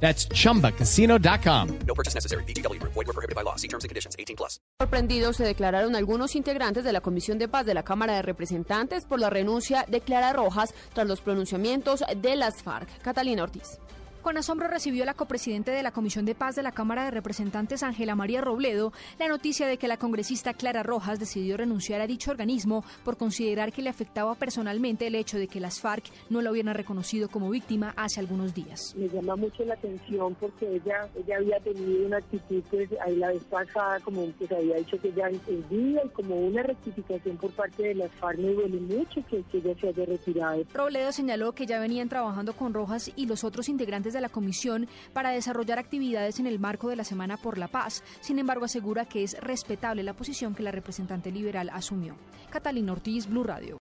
That's 0.00 0.28
chumbacasino.com. 0.28 1.78
No 1.86 1.94
purchase 1.94 2.14
necessary. 2.14 2.44
BGW. 2.44 2.80
Void 2.82 3.06
were 3.06 3.12
prohibited 3.12 3.34
by 3.34 3.42
law. 3.42 3.56
See 3.56 3.68
terms 3.68 3.84
and 3.84 3.90
conditions. 3.90 4.14
18 4.18 4.36
plus. 4.36 4.60
Sorprendidos 4.78 5.36
se 5.36 5.44
declararon 5.44 5.96
algunos 5.96 6.36
integrantes 6.36 6.84
de 6.84 6.92
la 6.92 7.00
Comisión 7.00 7.38
de 7.38 7.48
Paz 7.48 7.66
de 7.66 7.74
la 7.74 7.82
Cámara 7.82 8.14
de 8.14 8.22
Representantes 8.22 9.04
por 9.04 9.20
la 9.20 9.30
renuncia 9.30 9.84
de 9.88 10.00
Clara 10.00 10.32
Rojas 10.32 10.74
tras 10.92 11.06
los 11.06 11.20
pronunciamientos 11.20 12.04
de 12.16 12.36
las 12.36 12.62
FARC. 12.62 12.88
Catalina 13.02 13.42
Ortiz. 13.42 13.78
Con 14.26 14.38
asombro 14.38 14.66
recibió 14.66 15.04
la 15.04 15.14
copresidente 15.14 15.70
de 15.70 15.84
la 15.84 15.92
Comisión 15.92 16.24
de 16.24 16.34
Paz 16.34 16.56
de 16.56 16.64
la 16.64 16.72
Cámara 16.72 17.04
de 17.04 17.12
Representantes, 17.12 17.84
Ángela 17.84 18.16
María 18.16 18.40
Robledo, 18.40 18.92
la 19.20 19.28
noticia 19.28 19.68
de 19.68 19.76
que 19.76 19.86
la 19.86 19.98
congresista 19.98 20.52
Clara 20.52 20.82
Rojas 20.82 21.20
decidió 21.20 21.56
renunciar 21.56 22.00
a 22.00 22.08
dicho 22.08 22.32
organismo 22.32 22.84
por 23.04 23.16
considerar 23.16 23.72
que 23.72 23.82
le 23.82 23.88
afectaba 23.88 24.34
personalmente 24.34 25.06
el 25.06 25.14
hecho 25.14 25.38
de 25.38 25.46
que 25.46 25.60
las 25.60 25.80
FARC 25.80 26.06
no 26.28 26.42
la 26.42 26.50
hubieran 26.50 26.74
reconocido 26.74 27.28
como 27.28 27.50
víctima 27.50 27.94
hace 27.96 28.18
algunos 28.18 28.52
días. 28.52 28.96
Me 28.96 29.08
llama 29.08 29.36
mucho 29.36 29.64
la 29.64 29.74
atención 29.74 30.34
porque 30.40 30.74
ella, 30.74 31.08
ella 31.14 31.36
había 31.36 31.60
tenido 31.60 32.06
una 32.06 32.16
actitud, 32.16 32.64
pues 32.68 32.88
ahí 33.06 33.14
la 33.14 33.28
vez 33.28 33.44
pasada, 33.44 34.00
como 34.00 34.26
que 34.36 34.48
se 34.48 34.56
había 34.56 34.74
dicho 34.78 35.00
que 35.00 35.06
ella 35.06 35.28
entendía 35.28 36.02
y 36.04 36.08
como 36.08 36.34
una 36.34 36.64
rectificación 36.64 37.36
por 37.36 37.52
parte 37.52 37.80
de 37.80 37.94
las 37.94 38.10
FARC 38.10 38.40
me 38.40 38.52
duele 38.54 38.80
mucho 38.80 39.24
que, 39.30 39.44
que 39.44 39.58
ella 39.58 39.80
se 39.80 39.86
haya 39.86 40.04
retirado. 40.04 40.64
Robledo 40.74 41.12
señaló 41.12 41.52
que 41.52 41.64
ya 41.64 41.78
venían 41.78 42.08
trabajando 42.08 42.54
con 42.54 42.74
Rojas 42.74 43.12
y 43.14 43.26
los 43.26 43.44
otros 43.44 43.68
integrantes 43.68 44.15
de 44.16 44.22
la 44.22 44.28
comisión 44.28 44.88
para 45.12 45.30
desarrollar 45.30 45.78
actividades 45.78 46.38
en 46.40 46.46
el 46.46 46.58
marco 46.58 46.88
de 46.88 46.96
la 46.96 47.04
Semana 47.04 47.36
por 47.36 47.58
la 47.58 47.68
Paz. 47.68 48.02
Sin 48.20 48.38
embargo, 48.38 48.64
asegura 48.64 49.04
que 49.04 49.22
es 49.22 49.36
respetable 49.40 50.02
la 50.02 50.14
posición 50.14 50.54
que 50.54 50.62
la 50.62 50.72
representante 50.72 51.30
liberal 51.30 51.70
asumió. 51.72 52.16
Catalina 52.50 52.92
Ortiz, 52.92 53.26
Blue 53.26 53.44
Radio. 53.44 53.74